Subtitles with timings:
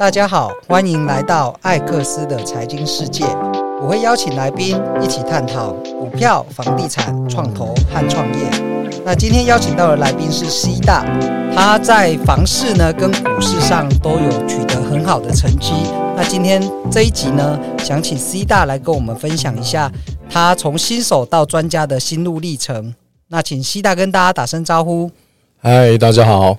[0.00, 3.22] 大家好，欢迎来到艾克斯的财经世界。
[3.82, 8.50] 我会邀请来宾一起探讨股票、房地产、创投和创业。
[9.04, 11.04] 那今天邀请到的来宾是 C 大，
[11.54, 15.74] 他在房市呢跟股市上都有取得很好的成绩。
[16.16, 19.92] 那今天这一集呢，想请 C 大来跟我们分享一下
[20.30, 22.94] 他从新手到专家的心路历程。
[23.28, 25.10] 那请 C 大跟大家打声招呼。
[25.58, 26.56] 嗨，大家好。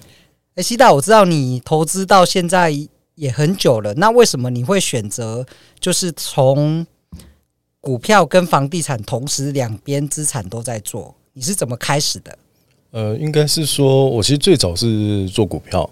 [0.53, 2.71] 哎西大，我知道你投资到现在
[3.15, 5.45] 也很久了，那为什么你会选择
[5.79, 6.85] 就是从
[7.79, 11.13] 股票跟房地产同时两边资产都在做？
[11.33, 12.37] 你是怎么开始的？
[12.91, 15.89] 呃，应该是说，我其实最早是做股票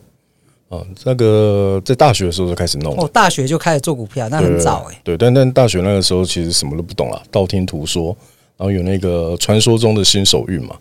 [0.69, 2.93] 啊，那个在大学的时候就开始弄。
[2.97, 5.01] 哦，大学就开始做股票，那很早哎。
[5.03, 8.15] 对，但但大学那个时候其实什么都不懂啦，道听途说，
[8.57, 10.77] 然后有那个传说中的新手运嘛。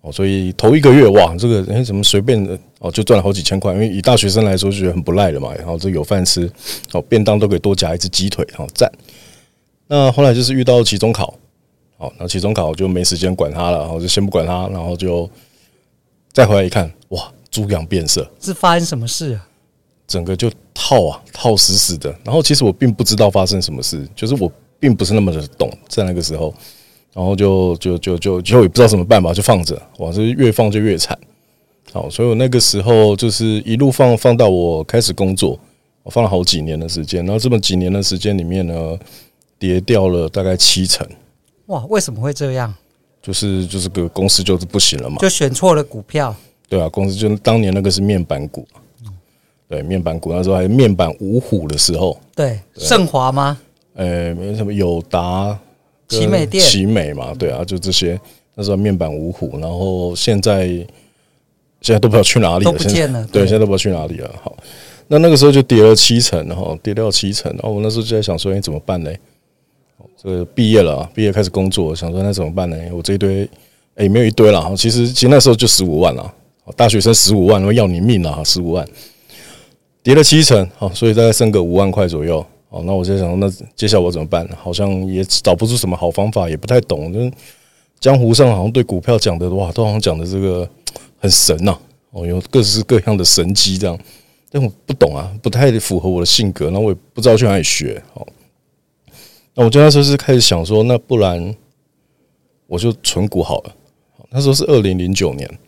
[0.00, 3.72] 哦，所以头一个月哇，这个哎怎么随便的哦就赚了好几千块？
[3.72, 5.52] 因为以大学生来说，就觉得很不赖了嘛。
[5.56, 6.48] 然后这有饭吃，
[6.92, 8.88] 哦便当都可以多夹一只鸡腿，好赞。
[9.88, 11.34] 那后来就是遇到期中考，
[11.96, 15.28] 好，那期中考就没时间管它了，然后就先不管它，然后就
[16.32, 19.48] 再回来一看，哇，猪羊变色，是发生什么事啊？
[20.06, 22.14] 整个就套啊套死死的。
[22.24, 26.54] 然后其实我并不知道发生什么事，就是我并不是那么的懂，在那个时候。
[27.14, 31.18] 然后就就就就就也不知道怎么办吧，就放着，哇，是越放就越惨。
[31.92, 35.58] 好，所以我那个时候就是一路放放到我开始工作，
[36.02, 37.24] 我放了好几年的时间。
[37.24, 38.98] 然后这么几年的时间里面呢，
[39.58, 41.06] 跌掉了大概七成。
[41.66, 42.72] 哇，为什么会这样？
[43.20, 46.34] 就是就是个公司就是不行了嘛，就选错了股票。
[46.68, 48.66] 对啊，公司就当年那个是面板股，
[49.68, 52.18] 对，面板股那时候还面板五虎的时候。
[52.34, 53.58] 对，盛华吗？
[53.94, 55.58] 呃，没什么友达。
[56.08, 58.18] 奇美店、奇美嘛，对啊，就这些。
[58.60, 60.66] 那时候面板五虎，然后现在
[61.80, 63.24] 现在都不知道去哪里了，都不见了。
[63.30, 64.34] 对，现在都不知道去哪里了。
[64.42, 64.56] 好，
[65.06, 67.48] 那那个时候就跌了七成，然后跌掉七成。
[67.52, 69.12] 然后我那时候就在想说，哎，怎么办呢？
[70.20, 72.76] 这个毕业了，毕业开始工作，想说那怎么办呢？
[72.92, 73.48] 我这一堆，
[73.94, 74.74] 哎，没有一堆了。
[74.76, 76.34] 其实其实那时候就十五万了，
[76.74, 78.84] 大学生十五万，要你命了，十五万，
[80.02, 82.44] 跌了七成，好，所以大概剩个五万块左右。
[82.70, 84.46] 哦，那我就想，那接下来我怎么办？
[84.56, 87.12] 好像也找不出什么好方法，也不太懂。
[87.12, 87.36] 就
[87.98, 90.68] 江湖上好像对股票讲的哇，都好像讲的这个
[91.18, 91.78] 很神呐、
[92.10, 93.98] 哦，有各式各样的神机这样，
[94.50, 96.70] 但我不懂啊，不太符合我的性格。
[96.70, 98.02] 那我也不知道去哪里学。
[98.14, 98.26] 哦，
[99.54, 101.54] 那我就那时候是开始想说，那不然
[102.66, 103.74] 我就存股好了。
[104.30, 105.58] 那时候是二零零九年。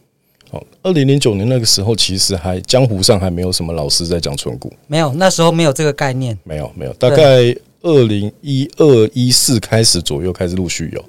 [0.51, 11.05] 哦，二零零九年那个时候，其实还江湖上还没有什么老师在讲存股，没有，那时候没有这个概念，没有，没有，大概二零一二一四开始左右开始陆续有。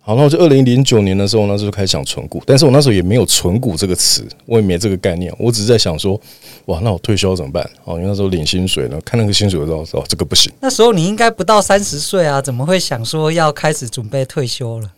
[0.00, 6.18] 好，那我就二零零九年的时候，那时候开始想存股，但是我那时候也没有存股这个词，我也没这个概念，我只是在想说，
[6.64, 7.62] 哇，那我退休怎么办？
[7.84, 10.50] 哦，因为那时候领薪水呢，看那个薪水的时候，哦，这个不行。
[10.60, 14.90] 那时候你应该不到三十岁啊，怎么会想说要开始准备退休了？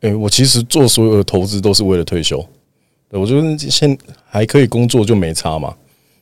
[0.00, 2.44] 诶、欸，我其实做所有的投资都是为了退休。
[3.10, 5.74] 对，我觉得现还可以工作就没差嘛，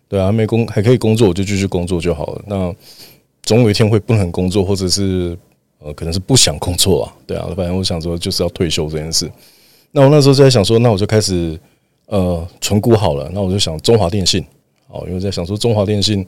[0.08, 2.42] 对啊，还没工还可以工作，我就继续工作就好了。
[2.46, 2.74] 那
[3.42, 5.38] 总有一天会不能工作，或者是
[5.80, 7.46] 呃，可能是不想工作啊，对啊。
[7.54, 9.30] 反正我想说就是要退休这件事。
[9.92, 11.60] 那我那时候在想说，那我就开始
[12.06, 13.30] 呃存股好了。
[13.34, 14.42] 那我就想中华电信，
[14.88, 16.26] 哦，因为在想说中华电信，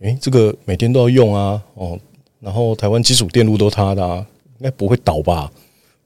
[0.00, 1.98] 诶，这个每天都要用啊，哦，
[2.40, 4.24] 然后台湾基础电路都它的，啊，
[4.58, 5.50] 应该不会倒吧？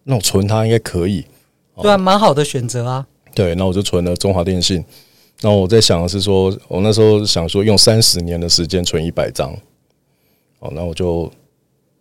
[0.05, 1.25] 那我存它应该可以，
[1.83, 3.07] 对啊，蛮好的选择啊。
[3.37, 4.83] 对，那我就存了中华电信。
[5.43, 9.55] 那我在想的是说，我那时候想说用三十年的时间存一百张。
[10.61, 11.31] 哦，那我就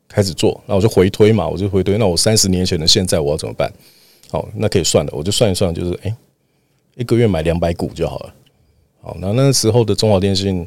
[0.07, 1.97] 开始做，那我就回推嘛，我就回推。
[1.97, 3.69] 那我三十年前的现在我要怎么办？
[4.31, 6.15] 好，那可以算了，我就算一算，就是哎，
[6.95, 8.33] 一个月买两百股就好了。
[9.01, 10.65] 好，那那时候的中华电信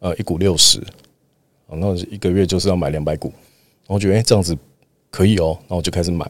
[0.00, 0.80] 呃一股六十，
[1.68, 3.32] 好，那一个月就是要买两百股。
[3.86, 4.58] 我觉得哎这样子
[5.08, 6.28] 可以哦，那我就开始买。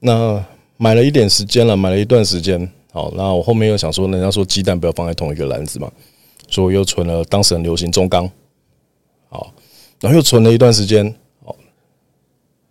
[0.00, 0.42] 那
[0.78, 2.66] 买了一点时间了，买了一段时间。
[2.90, 5.90] 好，那我后面又想说，人家说鸡蛋不要放在同一个篮子嘛，
[6.48, 8.28] 所以我又存了当时很流行中钢，
[9.28, 9.52] 好，
[10.00, 11.14] 然后又存了一段时间，
[11.44, 11.54] 好，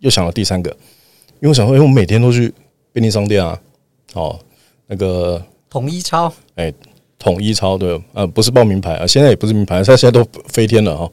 [0.00, 0.70] 又想了第三个，
[1.40, 2.52] 因为我想说，因为我每天都去
[2.92, 3.58] 便利商店啊，
[4.12, 4.40] 好，
[4.88, 6.72] 那个统一超，哎，
[7.18, 11.10] 统一超对，呃，不是报名牌啊，现在也不是名牌，它现在都飞天了哈，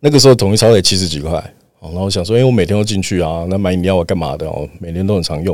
[0.00, 5.52] 那个时候统一超得七十几块，好，然后我想说，因为我每天都进去啊，那买饮料啊干嘛的哦，每天都很常用。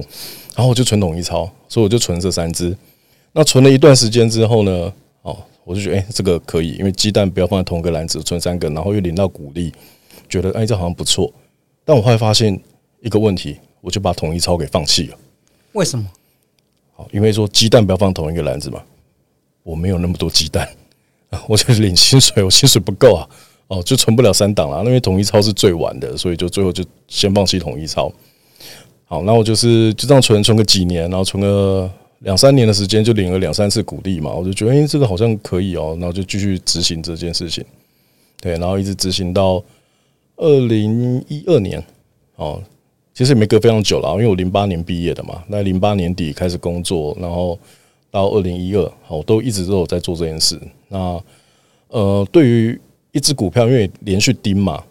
[0.54, 2.76] 然后我就存统一超，所以我就存这三只。
[3.32, 4.92] 那存了一段时间之后呢，
[5.22, 5.34] 哦，
[5.64, 9.72] 我就觉得哎，这个可以，因为鸡蛋不要放在同一个篮子，存三个，然后又领到股利，
[10.28, 11.32] 觉得哎，这好像不错。
[11.82, 12.60] 但我后来发现
[13.00, 15.16] 一个问题，我就把统一超给放弃了。
[15.72, 16.06] 为什么？
[16.94, 18.82] 好，因为说鸡蛋不要放同一个篮子嘛，
[19.62, 20.68] 我没有那么多鸡蛋，
[21.48, 23.24] 我就领薪水，我薪水不够啊。
[23.68, 28.10] 哦，就存不了三档了，因为统一超是最晚的，所以就最后就先放弃统一超。
[29.04, 37.64] 好，那我就是就这样存存个几年，然后存个两三年的时间，就领了两三次股利嘛，我就觉得哎，这个好像可以哦，然后就继续执行这件事情。
[38.40, 39.62] 对，然后一直执行到
[40.36, 41.82] 二零一二年
[42.36, 42.62] 哦，
[43.12, 47.58] 其实也没隔非常久了，因为我零八年毕业的嘛，那零八年底开始工作，然后
[48.10, 50.58] 到二零一二，我都一直都有在做这件事。
[50.88, 51.22] 那
[51.88, 52.80] 呃，对于
[53.18, 54.82] 一只股票，因为连续盯嘛，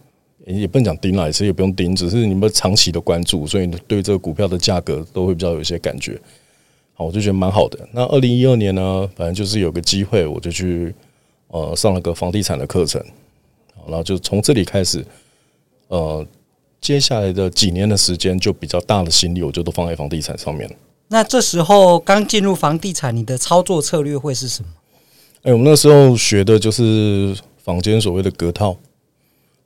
[0.46, 6.20] 也不能讲盯了，其实也不用盯，只是你们长期的关注，所以对这个股票的价格都会比较有一些感觉。
[6.94, 7.80] 好，我就觉得蛮好的。
[7.92, 10.94] 那二零一二年呢，反正就是有个机会，我就去
[11.48, 13.02] 呃上了个房地产的课程。
[13.88, 15.06] 然后就从这里开始，
[15.88, 16.26] 呃，
[16.82, 20.70] 接下来的几年的时间，就比较大的心力，我就都放在房地产上面。
[21.08, 24.70] 那这时候刚进入房地产，你的操作策略会是什么？
[25.44, 27.34] 哎，我们那时候学的就是
[27.68, 28.78] 坊间所谓的隔套，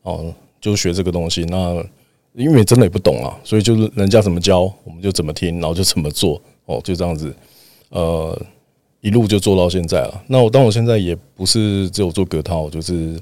[0.01, 1.45] 哦，就学这个东西。
[1.45, 1.85] 那
[2.33, 6.41] 因为真的也不懂啊，所以就是人家怎么教，我们就怎么听，然后就怎么做。
[6.65, 7.31] 哦，就这样子，
[7.89, 8.41] 呃，
[9.01, 10.23] 一路就做到现在了。
[10.25, 13.19] 那我当我现在也不是只有做隔套，就是。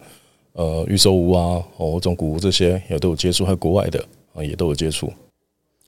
[0.53, 4.03] 呃，预售屋啊，哦，中古屋这些也都有接触，还有国外的
[4.33, 5.09] 啊，也都有接触。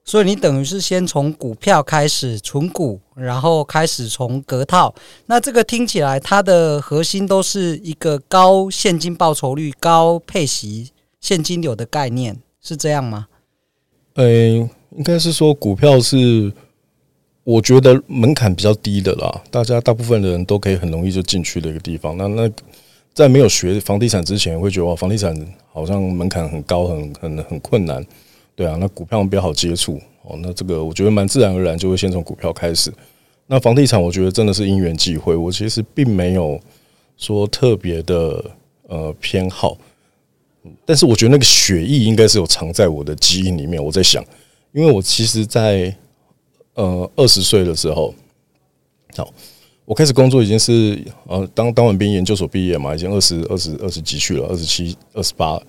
[0.04, 4.94] 所以你等于是先从股票开始存股，然后开始从隔套。
[5.28, 13.28] 那这个听起来它的核心都是一个高现金报酬率、高配息现金流的概念，是这样吗？
[14.16, 16.52] 呃，应该是说股票是
[17.44, 22.18] 我觉得门槛比较低的啦，大家大部分的人都可以很容易就进去的一个地方。
[22.18, 22.52] 那那。
[23.14, 25.36] 在没有学房地产之前，会觉得哇，房地产
[25.74, 28.02] 好像门槛很高，很很很困难，
[28.62, 28.78] 对啊。
[28.80, 30.38] 那股票比较好接触哦。
[30.40, 32.94] 那这个我觉得蛮自然而然，就会先从股票开始。
[33.48, 35.36] 那房地产，我觉得真的是因缘际会。
[35.36, 36.60] 我其实并没有
[37.18, 38.46] 说特别的
[38.88, 39.76] 呃偏好，
[40.86, 43.84] 但是我觉得那个血液应该是有藏在我的基因里面。
[43.84, 44.24] 我在想，
[44.74, 45.92] 因为我其实在
[46.76, 48.14] 呃二十岁的时候，
[49.16, 49.34] 好。
[49.84, 55.62] 我开始工作已经是呃，当当完兵研究所毕业嘛，已经二十二十二十几去了，二十七二十八。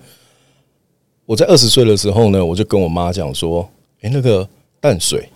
[1.25, 3.67] 我在二十岁的时候呢，我就跟我妈讲说
[4.01, 4.47] ：“诶，那个
[4.79, 5.27] 淡水，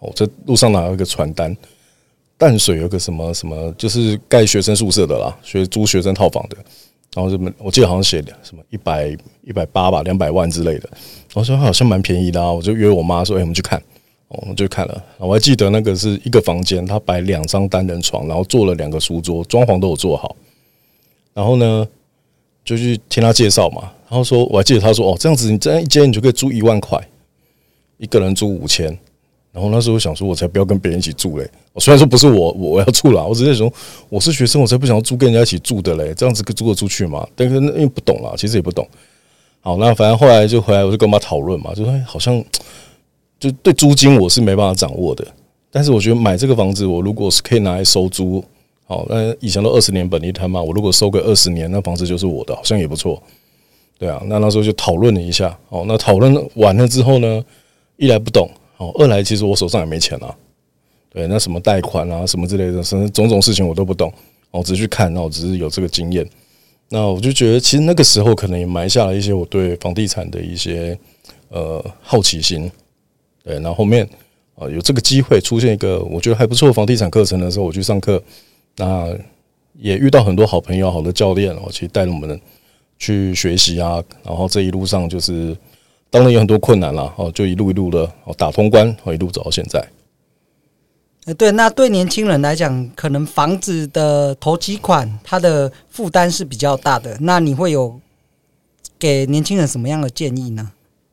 [0.00, 1.56] 我在路上拿了一个传单，
[2.38, 6.56] 淡水有个什么什么，就是盖学生宿舍的啦，学租学生套房的。
[7.14, 10.88] 然后什么，我记得好像写什么一百一百八吧，两百万之类的。
[11.34, 13.82] 我说好像蛮便宜的啊，我就约我妈说：诶，我们去看。”
[14.26, 20.34] 我们就看了，我还记得那个是一个房间，他摆两张单人床，然后做了两个书桌，装潢都有做好。
[21.32, 21.86] 然后呢，
[22.64, 23.92] 就去听他介绍嘛。
[24.08, 26.98] 然后说，我还记得他说：“哦，这样子你这样一间你就可以租一万块，
[27.98, 28.86] 一个人租五千。”
[29.52, 31.48] 然后那时候我想说，我才不要跟别人一起住嘞。
[31.72, 33.72] 我虽然说不是我我要住了，我只是说
[34.08, 36.12] 我是学生，我才不想要租跟人家一起住的嘞。
[36.16, 37.26] 这样子租得出去嘛？
[37.36, 38.86] 但是因为不懂啦，其实也不懂。
[39.60, 42.44] 好，那反正后来就回来，我就跟我妈讨论嘛，就说好像。
[43.36, 45.26] 就对租金我是没办法掌握的，
[45.70, 48.42] 但是我觉得买这个房子，我如果是可以拿来收租，
[48.86, 53.22] 好，那以前都二十年本利摊嘛，我如果收个二十年，那房子就是我的，好像也不错，
[53.98, 54.22] 对啊。
[54.26, 57.44] 那那时候就讨论了一下，哦，那讨论完了之后呢，
[57.96, 60.34] 一来不懂，哦，二来其实我手上也没钱啊，
[61.10, 64.12] 对，那什么贷款啊，什么之类的，甚至种种事情我都不懂，
[64.50, 66.28] 我只是去看，那我只是有这个经验，
[66.88, 70.98] 那我就觉得其实那个时候可能也埋下了一些我对房地产的一些
[71.48, 72.70] 呃好奇心。
[73.42, 74.08] 对，然后后面
[74.54, 78.22] 啊有这个机会出现一个我觉得还不错房地产课程的时候，我去上课，
[78.76, 79.14] 那
[79.78, 82.40] 也遇到很多好朋友、好的教练，我去带着我们
[83.04, 84.02] 去学习啊。
[84.24, 85.56] 然后这一路上就是
[86.08, 89.86] 当然有很多困难了，哦，就一路一路的哦打通关，哦一路走到现在。
[91.26, 97.16] 呃，对，那对年轻人来讲，可能房子的头期款它的负担是比较大的。
[97.20, 98.00] 那你会有
[98.98, 100.70] 给年轻人什么样的建议呢？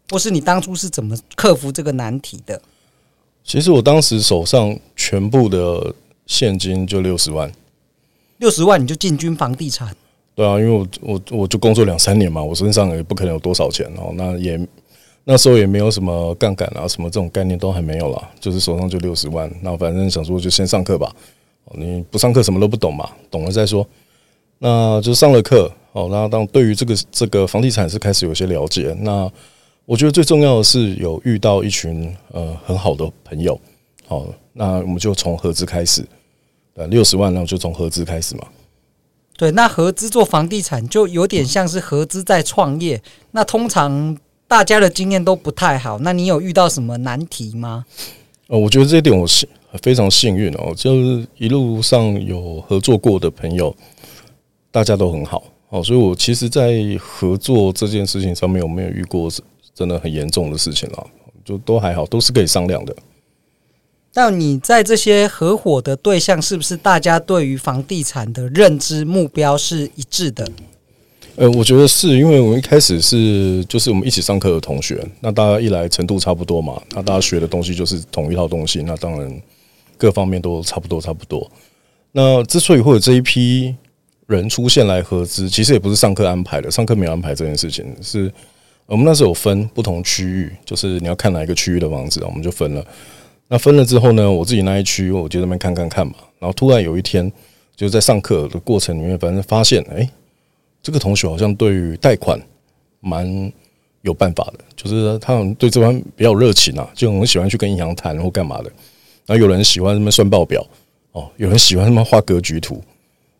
[0.09, 2.61] 或是你当初是怎么克服这个难题的？
[3.43, 5.95] 其实我当时手上全部的
[6.27, 7.51] 现金就六十万，
[8.37, 9.95] 六十万你就进军房地产？
[10.35, 14.11] 对啊，因为我我我就工作两三年嘛，我身上也不可能有多少钱哦。
[14.15, 14.59] 那也
[15.23, 19.51] 那时候也没有什么杠杆啊，什么这种概念都还没有啦，就是手上就六十万。
[19.61, 21.13] 那反正想说就先上课吧，
[21.73, 23.87] 你不上课什么都不懂嘛，懂了再说。
[24.59, 29.31] 那就上了课哦，那当对于这个这个房地产是开始有些了解那。
[29.83, 33.59] 我觉得最重要的是有遇到一群呃很好的朋友，
[34.07, 36.05] 好，那我们就从合资开始，
[36.75, 38.47] 呃，六十万，然后就从合资开始嘛。
[39.41, 43.01] 对，那合资做房地产就有点像是合资在创业。
[43.31, 44.15] 那通常
[44.47, 47.83] 大家的经验都不太好，那你有遇到什么难题吗？
[48.49, 49.49] 呃，我觉得这一点我幸
[49.81, 53.75] 非常幸运哦，就是一路上有合作过的朋友，
[54.69, 55.41] 大家都很好。
[55.69, 59.27] 哦，所以我其实，在合作这件事情上面，我没有遇过
[59.73, 61.07] 真的很严重的事情了，
[61.43, 62.95] 就都还好，都是可以商量的。
[64.13, 70.45] 那你在这些合伙的对象，是不是大家对于房地产的认知目标是一致的？
[71.37, 79.41] 呃，我觉得是因为我们一开始是就是我们一起上课的同学，那大家一来程度差不多嘛，那大家学的东西就是同一套东西，那当然
[79.97, 81.49] 各方面都差不多差不多。
[82.11, 83.73] 那之所以会有这一批
[84.27, 88.29] 人出现来合资，其实也不是上课安排的，上课没有安排这件事情，是
[88.85, 92.85] 我们那时候有分不同区域，就是你要看哪一个区域的房子，我们就分了。
[93.51, 96.13] 那分了之后呢，我自己那一区，我就那边看看看嘛。
[96.39, 97.29] 然后突然有一天，
[97.75, 100.09] 就在上课的过程里面，反正发现，哎。
[100.83, 102.39] 这个同学好像对于贷款
[103.01, 103.53] 蛮
[104.01, 108.71] 有办法的，就是他们对这方比较热情啊，就很喜欢去跟银行谈或干嘛的。
[109.27, 110.65] 然后有人喜欢什么算报表
[111.11, 112.81] 哦，有人喜欢什么画格局图。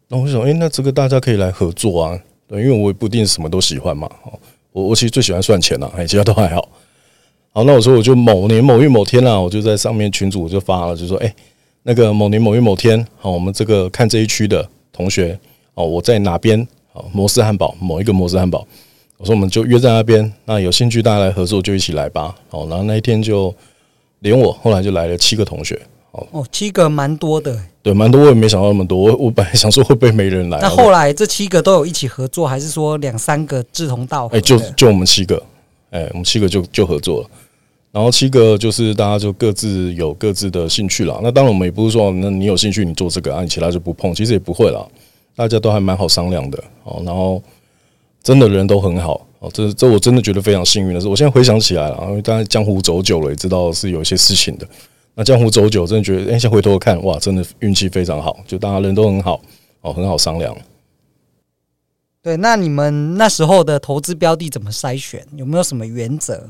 [0.07, 4.07] 那我就想，哎，那这个大家可以来合作啊，对，因为我也不一定什么都喜欢嘛。
[4.23, 4.37] 哦，
[4.71, 6.69] 我我其实最喜欢算钱了，哎，其他都还好。
[7.53, 11.35] 好，那我说我就某年某月某天啊，我就在上面群组我就发了，就说，哎，
[11.83, 15.37] 那个某年某月某天，好，我们这个看这一区的同学
[15.73, 16.65] 哦，我在哪边？
[16.93, 18.65] 好，摩斯汉堡某一个摩斯汉堡，
[19.17, 22.33] 我说我们就约在那边，那有兴趣大家来合作就一起来吧。
[22.49, 23.53] 好，然后那一天就
[24.19, 25.77] 连我后来就来了七个同学。
[26.11, 28.21] 哦，七个蛮多的，对，蛮多。
[28.21, 30.59] 我也没想到那么多，我我本来想说会不会没人来。
[30.61, 34.37] 那后来这七个都有一起合作，还是说两三个志同道合？
[34.37, 35.41] 哎，就就我们七个，
[35.91, 37.29] 哎，我们七个就就合作了。
[37.91, 41.19] 然后七个就是大家就各自有各自的兴趣了。
[41.21, 44.89] 那当然我们也不是说，那你有兴趣你做这个，啊，你其他就不碰，其实也不会了。
[45.35, 47.41] 大家都还蛮好商量的哦，然后
[48.23, 54.67] 真的人都很好哦，这这我真的觉得非常幸运的是，我现在回想起来了，因为当然江湖走久了，也知道是有一些事情的。
[55.15, 59.41] 那江湖走久，真的觉得，哎，先回头看，哇，真的运气非常好，就大家人都很好
[59.81, 60.55] 哦，很好商量。
[62.23, 65.25] 对，那你们那时候的投资标的怎么筛选？
[65.35, 66.49] 有没有什么原则？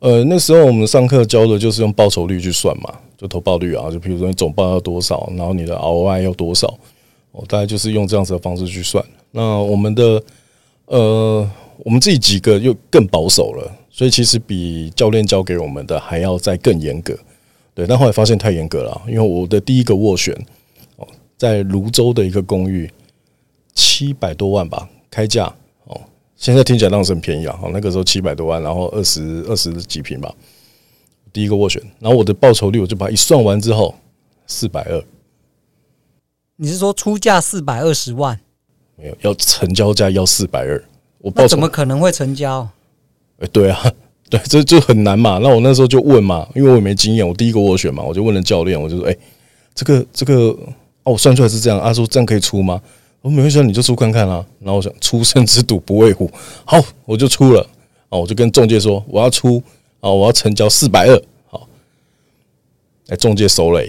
[0.00, 6.72] 呃，那时候我们上课教的就是用报酬率去算嘛，就投报率啊，就比如说你总报要多少，然后你的 ROI 要多少。
[7.30, 9.04] 我大概就是用这样子的方式去算。
[9.30, 10.22] 那我们的
[10.86, 11.48] 呃，
[11.84, 17.16] 我们自己几个又更保守了，所以其实比教练教给我们的还要再更严格。
[17.74, 20.34] 对，但后来发现太严格了，因为我的第一个斡旋
[20.96, 22.90] 哦，在泸州的一个公寓，
[23.78, 25.44] 七百多万吧，开价
[25.84, 26.00] 哦，
[26.34, 27.56] 现在听起来当时很便宜啊。
[27.62, 30.34] 哦，那个时候七百多万，然后二十二十几平吧，
[31.32, 33.94] 第一个斡旋，然后我的报酬率我就把它一算完之后，
[34.48, 35.04] 四百二。
[36.56, 38.40] 你是说出价四百二十万？
[38.96, 40.84] 没有，要成交价要四百二。
[41.18, 42.68] 我报怎么可能会成交？
[43.38, 43.92] 哎，对啊，
[44.28, 45.38] 对，这就很难嘛。
[45.38, 49.16] 那我那时候就问嘛，因为我也没经验，我第一个斡旋嘛，我就问了教练，我就说：“哎，
[49.72, 50.34] 这个这个
[51.04, 52.82] 哦，我算出来是这样。”他说：“这样可以出吗？”
[53.28, 54.44] 我没关系，你就出看看啊。
[54.60, 56.30] 然后我想，初生之犊不畏虎，
[56.64, 57.60] 好，我就出了
[58.08, 59.62] 啊，我就跟中介说我要出
[60.00, 61.22] 啊，我要成交四百二。
[61.48, 61.68] 好，
[63.08, 63.84] 哎，中介收了。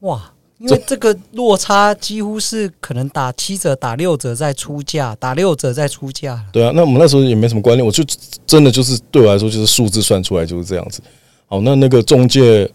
[0.00, 0.32] 哇！
[0.58, 6.44] 因为这个落差几乎是可能打七折、打六折再出价，打六折再出价。
[6.52, 8.02] 对啊，那我们那时候也没什么观念，我就
[8.44, 11.00] 真的就是对我来说就是数字算出来就是这样子。
[11.46, 12.68] 好，那那个中介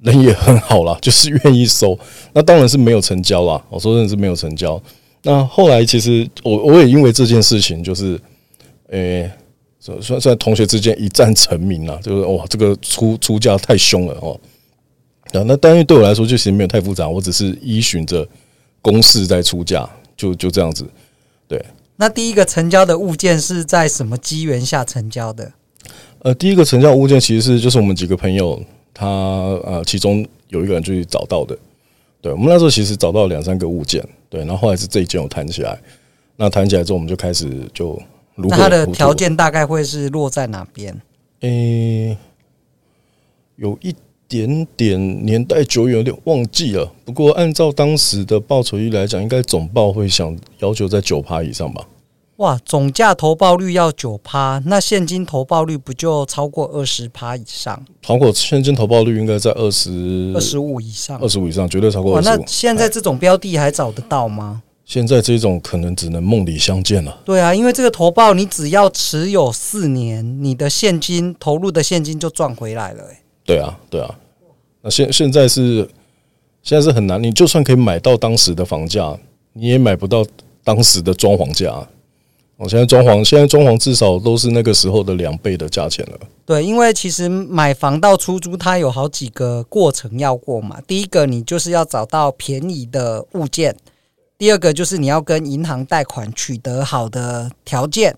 [0.00, 1.98] 人也很好啦，就是愿意收。
[2.32, 4.80] 那当然是没有成交啦，我说真的是没有成交。
[5.22, 8.20] 那后来其实我我也因为这件事情，就是
[8.90, 9.30] 诶，
[9.80, 14.38] 算算同学之间一战成名了，就是哇，这个出出价太凶了哦。
[15.32, 18.26] 那当然对我来说就其实没有太复杂，我只是依循着
[18.80, 20.86] 公式在出价，就就这样子。
[21.48, 21.62] 对，
[21.96, 25.52] 那第一个成交的物件是在什么机缘下成交的？
[26.20, 28.62] 呃，第一个成交物件其实是就是我们几个朋友，
[28.96, 31.56] 他呃其中有一个人就去找到的。
[32.22, 35.78] 对，我们那时候其实找到两三个物件，对，然后后来是这一件我谈起来，
[36.36, 38.00] 那谈起来之后我们就开始就
[38.34, 40.98] 如何，那它的条件大概会是落在哪边？
[41.40, 42.16] 诶、
[43.56, 43.94] 有一。
[44.28, 46.92] 点点年代久远，有点忘记了。
[47.04, 51.86] 不过按照当时的报酬率来讲，应该总报会想要求在九趴以上吧？
[52.36, 57.82] 哇，总价投报率要九趴，那现金投报率不就超过二十趴以上？
[58.02, 62.24] 超过现金投报率应该在二十二十五以上，二十五以上绝对超过25。
[62.24, 64.62] 那现在这种标的还找得到吗？
[64.84, 67.18] 现在这种可能只能梦里相见了。
[67.24, 73.18] 对啊，因为这个投报，你只要持有四年，你的现金投入的现金就赚回来了，欸。
[73.44, 74.14] 对啊，对啊。
[74.82, 75.88] 那现现在是
[76.62, 79.18] 现在是很难，你就算可以买到当时的房价，
[79.54, 80.22] 你也买不到
[80.62, 81.88] 当时的装潢价。
[82.58, 86.18] 我现在装潢，现在装潢至少都是那个时候的两倍的价钱了。
[86.46, 90.80] 对，因为其实买房到出租，它有好几个过程要过嘛。
[90.86, 93.74] 第一个，你就是要找到便宜的物件；
[94.38, 98.16] 第二个就是你要跟银行贷款取得好的条件。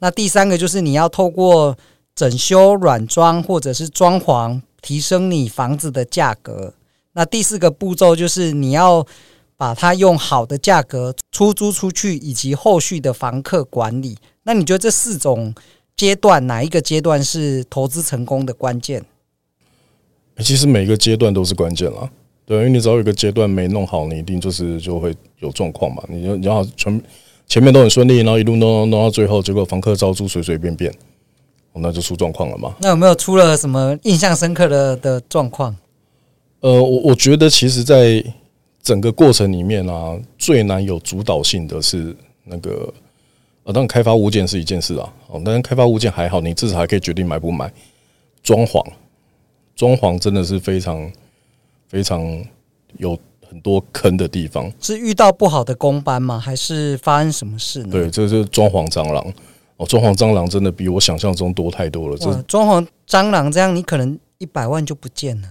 [0.00, 1.76] 那第三个就是你要透过
[2.14, 6.74] 整修、软装或者是装潢，提升你房子的价格。
[7.12, 9.06] 那第四个步骤就是你要
[9.60, 14.16] 把它用好的价格出租出去，以及后续的房客管理。
[14.44, 15.54] 那你觉得这四种
[15.94, 19.04] 阶段哪一个阶段是投资成功的关键？
[20.38, 22.10] 其实每个阶段都是关键了。
[22.46, 26.02] 对，因为你只要有一个阶段没弄好，你一定就是就会有状况嘛。
[26.08, 26.98] 你要你要全
[27.46, 30.90] 前面都很顺利，然后一路弄弄弄到最后，结果房客招租随随便便，
[31.74, 32.74] 那就出状况了嘛。
[32.80, 35.76] 那有没有出了什么印象深刻的的状况？
[36.60, 38.24] 呃，我我觉得其实，在
[38.82, 42.92] 整个过程里面啊，最难有主导性的是那个
[43.64, 47.72] 啊，当然开发物件是一件事啊，哦，但是开发物件还好，你至少还可以决定买不买。
[48.42, 48.84] 装潢，
[49.76, 51.10] 装潢真的是非常。
[51.90, 52.24] 非常
[52.98, 53.18] 有
[53.48, 56.38] 很多坑的地方，是遇到不好的工班吗？
[56.38, 57.88] 还是发生什么事呢？
[57.90, 59.20] 对，这是装潢蟑螂
[59.76, 62.16] 哦，装潢蟑螂真的比我想象中多太多了。
[62.16, 65.48] 这装潢蟑螂这样，你可能一百万就不见了。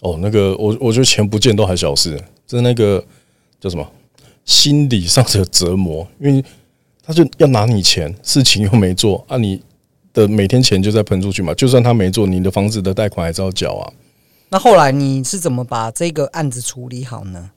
[0.00, 3.04] 哦，那个我我觉得钱不见都还小事，这是那个
[3.60, 3.92] 叫什么
[4.44, 6.44] 心理上的折磨，因为
[7.00, 9.62] 他就要拿你钱，事情又没做啊，你
[10.12, 11.54] 的每天钱就在喷出去嘛。
[11.54, 13.92] 就算他没做，你的房子的贷款还是要缴啊。
[14.48, 17.52] 那后来你是怎么把这个案子处理好呢？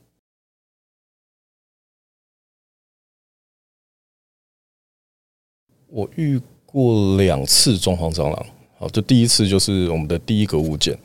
[5.88, 8.46] 我遇过两次装潢蟑螂，
[8.78, 10.96] 好，这第一次就是我们的第一个物件，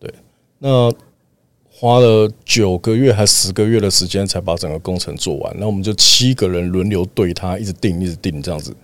[0.00, 0.10] 对，
[0.58, 0.90] 那
[1.78, 8.74] 花了九个月还十个月的时间才把整个工程做完，那我们就七个人轮流对他，一直定，一直定这样子，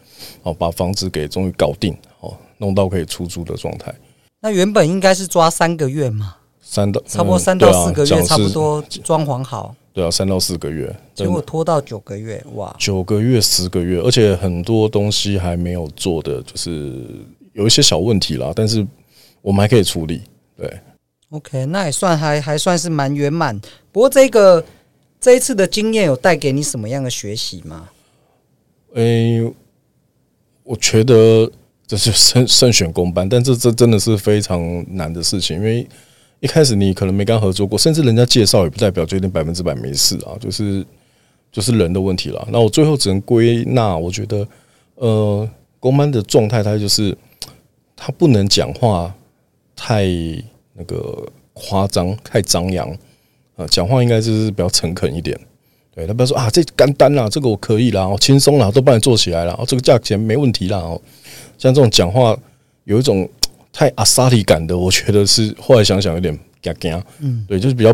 [0.43, 3.95] 哦，把房子给终于搞定，哦，弄到可以出租的状态。
[4.41, 6.37] 那原本应该是抓三个月嘛？
[6.61, 9.75] 三到差不多三到四个月，差不多装潢好。
[9.95, 12.75] 对啊，三到四个月，结果拖到九个月，哇！
[12.79, 17.07] 九个月、十个月，而且很多东西还没有做的，就是
[17.55, 18.53] 有一些小问题啦。
[18.55, 18.87] 但是
[19.41, 20.23] 我们还可以处理。
[20.57, 20.79] 对
[21.33, 23.61] ，OK，那也算还还算是蛮圆满。
[23.91, 24.65] 不过这个
[25.21, 27.91] 这一次的经验有带给你什么样的学习吗？
[28.95, 29.53] 诶、
[30.63, 31.51] 我觉得
[31.87, 35.87] 这是慎慎选公班，但这这真的是非常难的事情，因为。
[36.43, 40.85] 一开始你可能没跟他合作过，甚至人家介绍也不代表决定百分之百没事啊，就是
[41.53, 42.49] 就是人的问题了。
[42.51, 44.45] 那我最后只能归纳，我觉得，
[44.97, 47.17] 呃，公班的状态，它就是
[47.95, 49.15] 他不能讲话
[49.77, 50.05] 太
[50.75, 52.89] 那个夸张、太张扬
[53.57, 55.39] 啊，讲话应该就是比较诚恳一点。
[55.95, 60.79] 对，他不要说啊，这干单啦，这个我可以啦，我轻松啦，都帮你做起来了，这个价钱没问题啦。
[60.79, 61.01] 哦，
[61.59, 62.39] 像这种讲话
[62.85, 63.29] 有一种。
[63.75, 67.91] 太阿萨里感的，我觉得是后来想想有点嘎嘎，嗯，对，就是比较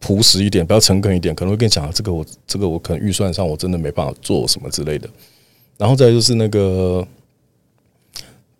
[0.00, 5.08] 朴实一点，比较诚恳一点，可能会跟你讲这个我这个我可能预算上我真的没办法做什么之类的。
[5.78, 7.06] 然后再就是那个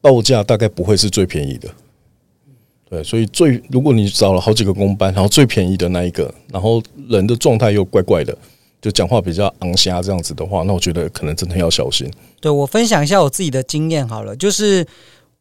[0.01, 1.69] 报价大概不会是最便宜的，
[2.93, 8.37] 对，所以最如果你找了好几个工班，然后最便宜的那一个，然后人的状态又怪怪的，
[8.83, 12.07] 就讲话比较昂虾这样子的话，那我觉得可能真的要小心。
[12.39, 14.87] 对，我分享一下我自己的经验好了，就是。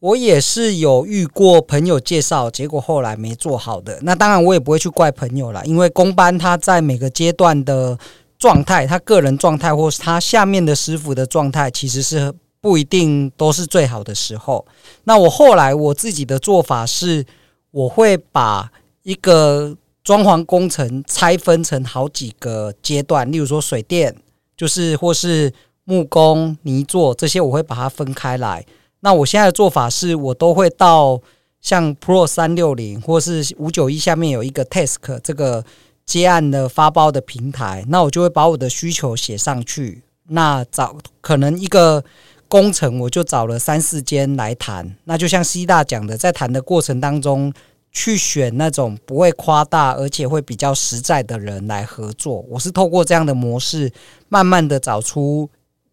[0.02, 4.00] 我也是有遇过朋友介绍，结果后来没做好的。
[4.02, 7.96] 那当然我也不会去怪朋友啦，因为工班他在每个阶段的
[8.40, 14.66] 状态，他个人状态或是他下面的师傅的状态，其实是不一定都是最好的时候。
[15.04, 17.24] 那我后来我自己的做法是，
[17.72, 18.72] 我会把
[19.04, 24.16] 一个装潢工程拆分成好几个阶段，例如说水电，
[24.56, 25.52] 就是或是
[25.84, 28.66] 木工、泥作这些，我会把它分开来。
[29.00, 31.20] 那我现在的做法是，我都会到
[31.60, 35.64] 像 Pro 三六零或是五九一下面有一个 Task 这个
[36.06, 40.04] 接案的发包的平台，那我就会把我的需求写上去。
[40.30, 42.04] 那找可能一个
[42.52, 44.94] 工程，我就找了三四间来谈。
[45.06, 47.54] 那就像西大讲的，在谈的过程当中，
[47.94, 52.44] 去选那种不会夸大而且会比较实在的人来合作。
[52.50, 53.90] 我是透过这样的模式，
[54.28, 55.50] 慢慢的找出。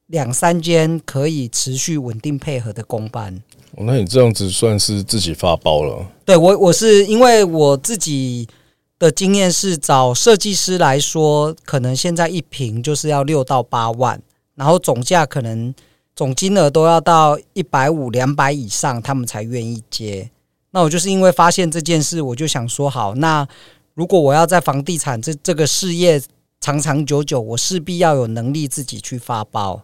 [0.08, 3.42] 两三间可以持续稳定配合的公班，
[3.76, 6.06] 哦，那你这样子算是自己发包了？
[6.24, 8.48] 对，我我是因为我自己
[8.98, 14.18] 的经验是找设计师来说，可能现在一坪就是要六到八万，
[14.54, 15.74] 然后总价可能
[16.18, 20.28] 总金额都要到一百五、两百以上，他们才愿意接。
[20.72, 23.46] 那我就是因为发现这件事，我就想说，好，那
[23.94, 26.20] 如果我要在房地产这这个事业
[26.58, 29.80] 长长久久，我势必要有能力自己去发包。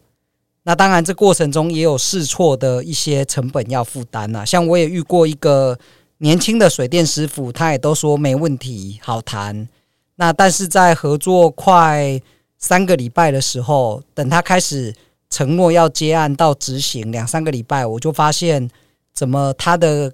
[0.65, 4.45] 那当然，这过程中也有试错的一些成本要负担呐。
[4.45, 5.79] 像我也遇过一个
[6.19, 9.69] 年轻的水电师傅，他也都说没问题，好谈。
[10.17, 12.21] 那但是在合作快
[12.59, 14.93] 三个礼拜的时候，等他开始
[15.35, 18.71] 承诺要接案到执行两三个礼拜，我就发现
[19.13, 20.13] 怎么他的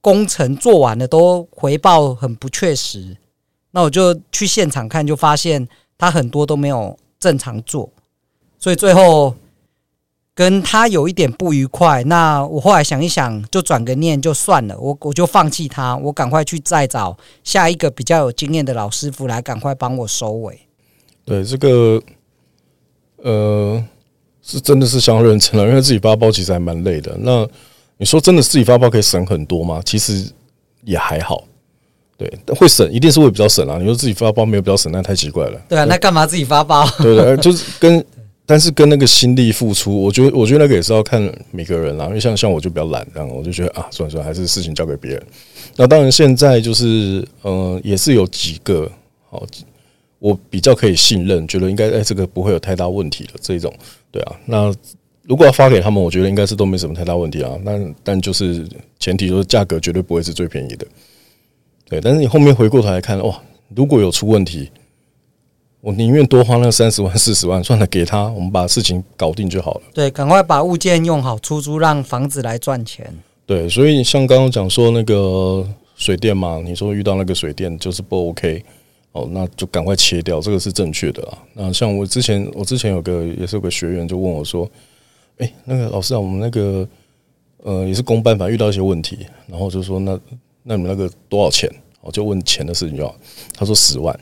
[0.00, 3.16] 工程做完了都回报很不确实。
[3.70, 7.88] 那我就去现场看，就发现他很多都没有正常做，
[8.58, 9.36] 所以最后
[10.34, 12.02] 跟他有一点不愉快。
[12.02, 20.66] 那我后来想一想，就转个念就算了，我我就放弃他，我赶快去再找下一个比较有经验的老师傅来赶快帮我收尾。
[21.24, 22.02] 对这个，
[23.18, 23.69] 呃，
[24.50, 27.16] 是真的是相当认真了，因为自己发包其实还蛮累的。
[27.20, 27.46] 那
[27.98, 29.80] 你说真的自己发包可以省很多吗？
[29.84, 30.24] 其实
[30.84, 31.44] 也还好。
[32.18, 33.78] 对，会省一定是会比较省啊。
[33.78, 35.60] 你说自己发包没有比较省，那太奇怪了。
[35.68, 36.84] 对啊，那干嘛自己发包？
[36.98, 38.04] 对对，就是跟，
[38.44, 42.06] 但是跟那个心力付出，我觉得我觉得那个也是要看每个人啦。
[42.06, 45.22] 因为像像我就比较懒，这样我就觉得啊，算了算了，还是事情交给别人。
[45.76, 48.90] 那当然现在就是，嗯、呃，也是有几个
[49.30, 49.46] 好。
[50.20, 53.74] 我比较可以信任，觉得应该哎，这个不会有太大问题的这一种，
[54.12, 54.36] 对啊。
[54.44, 54.72] 那
[55.22, 57.50] 如果要发给他们，我觉得应该是都没什么太大问题啊。
[57.62, 57.72] 那
[58.04, 58.66] 但就是
[58.98, 60.86] 前提就是价格绝对不会是最便宜的，
[61.88, 62.00] 对。
[62.00, 63.40] 但是你后面回过头来看，哇，
[63.74, 64.70] 如果有出问题，
[65.80, 69.82] 我宁愿多花那三十万、 四十万，算了，给他，我们把事情搞定就好了。
[69.94, 73.10] 对，赶快把物件用好，出租让房子来赚钱。
[73.46, 78.62] 对，所以像刚刚讲说那个水电嘛，你说遇到那个水电就是不 OK。
[79.12, 81.38] 哦，那就赶快切掉，这个是正确的啊。
[81.54, 84.70] 那像我之前，我之前有个也是有个学员就问我说
[85.38, 86.88] ：“哎，那个老师啊，我们那个
[87.64, 90.16] 呃也是公办法遇到一些问题，然后就说那
[90.62, 91.68] 那你们那个多少钱？
[92.00, 93.16] 我就问钱的事情就好。
[93.52, 94.16] 他说十万，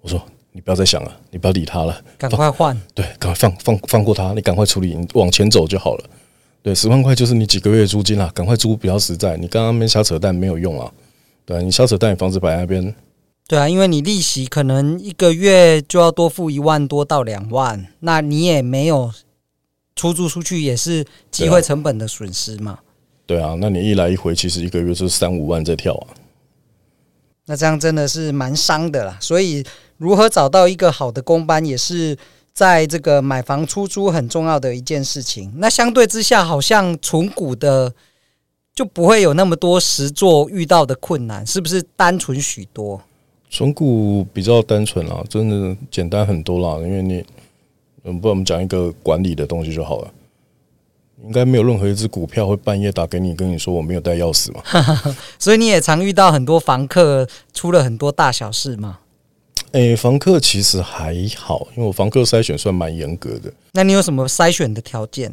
[0.00, 0.22] 我说
[0.52, 6.04] 你不要再想了，你不要理他了，赶快换，对，赶快放放放过他，你赶快处理，你往前走就好了。
[6.62, 9.36] 对，十万块就是你几个月租金啦，赶快租比较实在。
[9.36, 10.90] 你刚刚没瞎扯淡没有用啊，
[11.44, 12.94] 对，你瞎扯淡，你房子摆在那边。”
[13.46, 19.12] 对啊，因为你利息可能一个月就要多付一万多到两万，那你也没有
[19.94, 22.78] 出租出去，也是机会成本的损失嘛。
[23.26, 26.06] 对啊，那你一来一回，其实一个月就是三五万在跳啊。
[27.46, 29.18] 那这样真的是蛮伤的啦。
[29.20, 29.62] 所以，
[29.98, 32.16] 如何找到一个好的工班，也是
[32.54, 35.52] 在这个买房出租很重要的一件事情。
[35.56, 37.94] 那相对之下，好像存股的
[38.74, 43.02] 就不会有那么多实做遇到的困难，是不是单纯许多？
[43.54, 46.84] 存股比较单纯啦，真的简单很多啦。
[46.84, 47.24] 因为你，
[48.02, 50.12] 嗯，不然我们讲一个管理的东西就好了。
[51.24, 54.60] 应该没有任何一只股票会半夜打给你，跟你说我没有带钥匙嘛。
[55.38, 58.98] 所以你也常遇到很多房客出了很多大小事嘛？
[59.70, 63.52] 诶、欸，房客其实还好，因为我房客筛选算蛮严格的。
[63.72, 65.32] 那你有什么筛选的条件？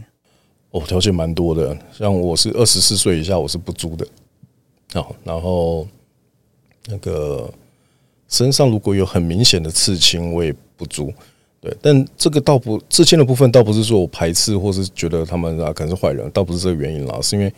[0.69, 1.75] 哦，条件蛮多的。
[1.91, 4.07] 像我是二十四岁以下，我是不租的。
[4.93, 5.87] 好，然后
[6.85, 7.51] 那个。
[8.31, 11.13] 身上如果有很明显的刺青，我也不租。
[11.59, 17.19] 对，但这个倒不刺青的部分，倒不是说我排斥，或是觉得他们啊可能是坏人，倒不是这个原因啦。
[17.21, 17.53] 是因为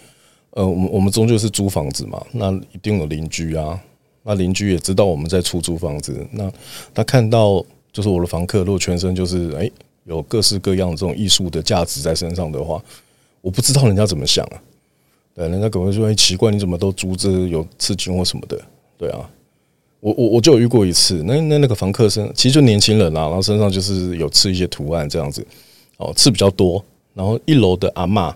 [0.50, 3.80] 呃，我们我们终究是租房子嘛，那一定有邻居啊，
[4.24, 6.52] 那邻居也知道我们在出租房子，那
[6.94, 9.72] 他看到就是我的房客，如果全身就是哎
[10.04, 12.84] 有各式各样的这种艺术的价值在身上的话，
[13.40, 14.62] 我不知道人家怎么想啊。
[15.34, 18.62] 对，人家可能会说哎奇怪，你怎么都租这有刺青或什么的？
[18.98, 19.30] 对啊。
[20.04, 25.48] 我我我就有遇过一次，那那那个房客身其实就年轻人啦，然后身上就是有刺一些图案这样子，
[25.96, 26.84] 哦，刺比较多。
[27.13, 28.34] 然后一楼的阿嬷，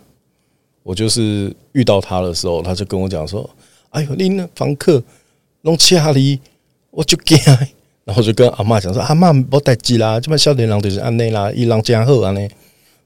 [0.81, 3.49] 我就是遇到他的时候，他就跟我讲说
[3.91, 5.03] ：“哎呦，你那房客
[5.63, 6.39] 弄掐你，
[6.89, 7.37] 我就惊。”
[8.05, 12.49] 然后就跟阿嬷讲说：“阿嬷没代志啦，这么少年人就是安内啦，伊人真好安内。”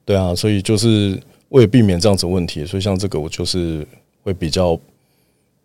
[0.06, 1.20] 对啊，所以就是
[1.50, 3.88] 为了避免这样子问题，所以像这个我就是
[4.22, 4.80] 会比较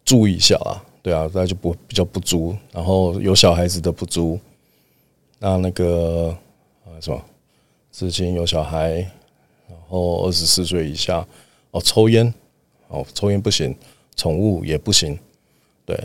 [0.02, 0.80] 注意一下啊。
[1.06, 4.36] 对啊，大家就不比较不租，然后有小孩子的不租。
[5.38, 6.36] 那那个
[6.84, 7.24] 啊什么，
[7.92, 8.94] 至今有小孩，
[9.68, 11.24] 然后二十四岁以下
[11.70, 12.34] 哦，抽烟
[12.88, 13.72] 哦，抽烟不行，
[14.16, 15.16] 宠物也不行。
[15.84, 15.96] 对，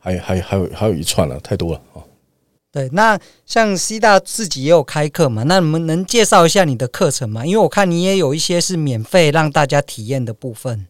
[0.00, 2.02] 还还还有还有一串了，太多了啊。
[2.72, 5.44] 对，那像西大自己也有开课嘛？
[5.44, 7.46] 那你们能介绍一下你的课程吗？
[7.46, 10.88] 因为我看你也有一些是免费让大家体验的部分。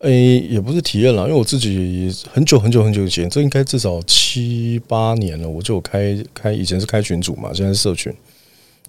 [0.00, 8.12] 诶、也不是体验了，因为我自己很久很久很久以前，这应该至少七八年了，我就开开，以前是开群组嘛，现在是社群，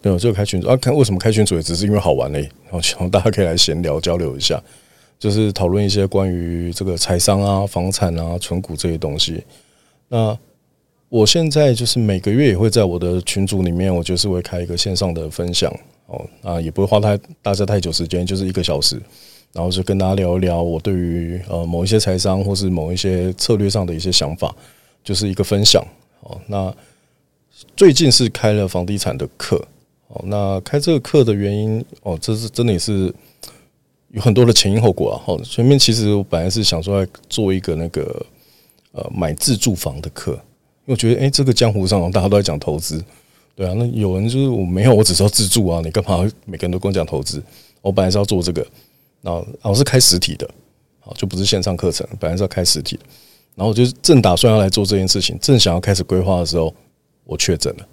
[0.01, 0.75] 对，我就开群组啊。
[0.75, 4.61] 看为什么开群组，也只是因为好玩嘞，然后希望大家可以来闲聊交流一下，
[5.17, 9.41] 就是讨论一些关于这个财商啊、房产啊、存股这些东西。
[10.09, 10.37] 那
[11.07, 15.73] 我现在就是每个月也会在我的群组里面，我就是会开一个线上的分享
[16.07, 19.01] 哦，啊，也不会花太大家太久时间，就是一个小时。
[19.57, 24.55] 然后就跟大家聊一聊我对于呃某一些财商或是某一些策略上的一些想法，
[25.03, 25.83] 就是一个分享。
[26.21, 26.71] 哦，那
[27.75, 29.59] 最近是开了房地产的课，
[30.09, 33.11] 哦，那开这个课的原因，哦，这是真的也是
[34.09, 35.17] 有很多的前因后果啊。
[35.25, 38.23] 哦，前面其实我本来是想说要做一个那个
[38.91, 40.37] 呃买自住房的课，因
[40.89, 43.03] 为我觉得哎，这个江湖上大家都在讲投资，
[43.55, 47.41] 对啊，那有人就是我没有，我只是要自住啊，你干嘛每个人都跟我讲投资？
[47.81, 48.65] 我本来是要做这个，
[49.33, 50.49] 然后我是开实体的，
[50.99, 53.03] 好，就不是线上课程，本来是要开实体的，
[53.55, 56.73] 然后我就正打算要来做这件事情，正想要开始规划的时候。
[57.29, 57.85] 我确诊了，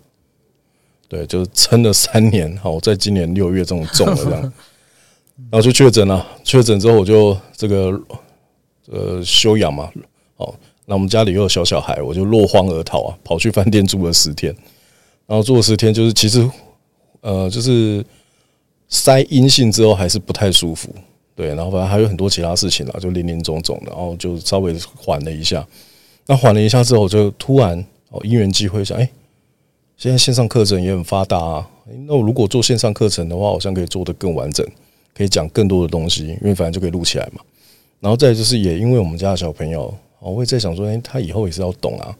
[1.09, 4.40] 对，就是撑了三年，好，我在今年六月这种中了这样，
[5.51, 6.25] 然后就确诊了。
[6.44, 8.01] 确诊之后，我就这个
[8.87, 9.90] 呃休养嘛，
[10.37, 10.55] 好，
[10.87, 14.55] 那我们家里又有小小孩，我就落荒而逃啊，跑去饭店住了十天，
[15.27, 16.49] 然后住了十天，就是其实
[17.23, 18.07] 呃，就是
[18.88, 20.94] 筛阴性之后还是不太舒服，
[21.35, 25.66] 对，然后反正还有很多其他事情啊，就林林总总的，然后就稍微缓了一下。
[26.27, 27.79] 那缓了一下之后，就突然
[28.11, 29.09] 哦，因缘际会想，哎。
[29.97, 31.70] 现在线上课程也很发达啊，
[32.09, 34.66] 那我如果做线上课程的话，好像可以做得更完整，
[35.14, 37.40] 可以讲更多的东西，因为反正就可以录起来嘛。
[38.01, 42.14] 然后再就是，也因为我们家的小朋友，我会在想说，哎，他以后也是要懂啊，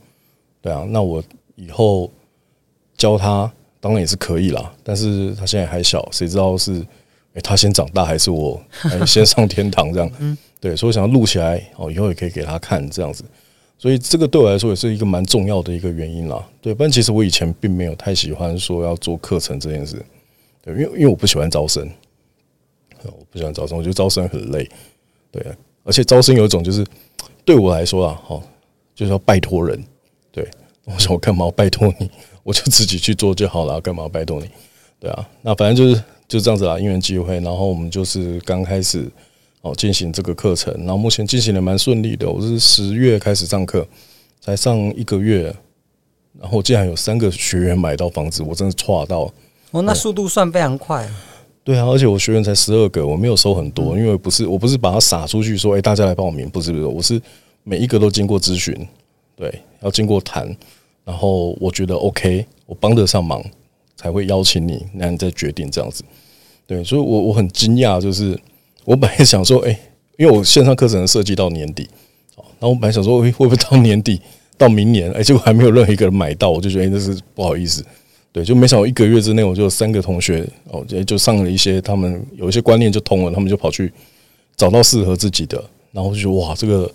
[0.63, 1.23] 对啊，那我
[1.57, 2.09] 以后
[2.97, 6.81] 教他当然也是可以啦，但是他现在还小，谁知道是
[7.35, 8.61] 哎他先长大还是我
[9.07, 10.37] 先上天堂这样？
[10.61, 13.23] 对，所以我想要录起来，哦，以后也可以给他看这样子。
[13.77, 16.73] 所以这个对我来说也是一个蛮重要的一个原因啦，对。
[16.73, 20.03] 不然其实我以前并没有太喜欢说要做课程这件事，
[20.63, 21.87] 对，因为因为我不喜欢招生，
[23.03, 24.67] 我不喜欢招生，我觉得招生很累，
[25.31, 25.45] 对。
[25.83, 26.87] 而且招生有一种就是
[27.45, 28.43] 对我来说啊，哦，
[28.95, 29.83] 就是要拜托人，
[30.31, 30.49] 对。
[30.85, 32.09] 我说我干嘛拜托你？
[32.43, 34.49] 我就自己去做就好了，干嘛拜托你？
[35.01, 36.03] 对啊，那反正就是
[36.35, 39.09] 就这样子啦，因缘机会，然后我们就是刚开始。
[39.67, 42.29] 哦，进行这个课程，然后目前进行的蛮顺利的。
[42.29, 43.89] 我是十月开始上课，
[44.39, 45.45] 才上一个月，
[46.39, 49.21] 然后竟然有三个学员买到房子，我真的错到
[49.71, 51.09] 哦，那速度算非常快。
[51.65, 57.19] 对啊，而且我学员才十二个，我没有收很多，因为不是我不是把它撒出去说，哎，大家来报名，不是不是，我是
[57.63, 58.87] 每一个都经过咨询，
[59.35, 60.55] 对，要经过谈，
[61.07, 63.43] 然后我觉得 OK，我帮得上忙，
[63.97, 66.05] 才会邀请你，那你再决定这样子。
[66.67, 68.39] 对，所以我我很惊讶，就是。
[68.87, 69.71] 我本来想说，哎，
[70.19, 71.89] 因为我线上课程设计到年底，
[72.37, 74.21] 然后我本来想说，会不会到年底
[74.59, 77.83] 到明年，哎，结果还没有任何一个人买到，我就觉得那是不好意思，
[78.31, 83.91] 对，就没想到一个月之内，我就有三个同学哦，就就上了一些，他们有一些观念就通了，他们就跑去
[84.55, 86.93] 找到适合自己的，然后就觉得哇，这个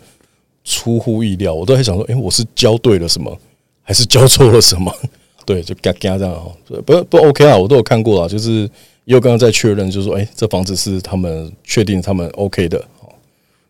[0.63, 3.35] 出乎意料，我都在想说，哎，我是教对了什么，
[3.81, 4.95] 还是教错了什么？
[5.43, 6.55] 对，就嘎嘎这样哦，
[6.85, 8.69] 不不 OK 啊，我都有看过啊，就是。
[9.09, 13.09] 又刚刚在确认，就是说，哎，这房子是他们确定他们 OK 的，哦，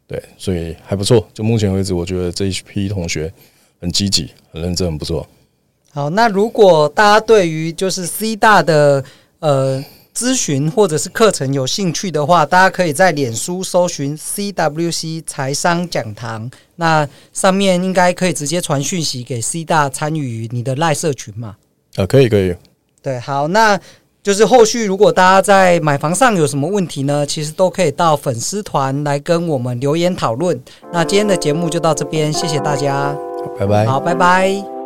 [0.05, 1.25] 对，所以还不错。
[1.33, 3.31] 就目前为止，我觉得这一批同学
[3.79, 5.25] 很积极、很认真，很不错。
[5.91, 9.01] 好，那如果大家对于就是 C 大的
[9.39, 9.81] 呃
[10.13, 21.55] 咨询或者是课程有兴趣的话，大家可以在脸书搜寻 CWC 财商讲堂，那上面应该可以直接传讯息给 C 大参与你的赖社群嘛？
[21.95, 22.53] 啊，可以，可以。
[23.01, 23.79] 对，好，那。
[24.29, 30.61] 就是后续如果大家在买房上有什么问题呢，其实都可以到粉丝团来跟我们留言讨论。
[30.93, 33.17] 那今天的节目就到这边，谢谢大家，
[33.59, 33.87] 拜拜。
[33.87, 34.78] 好，拜拜。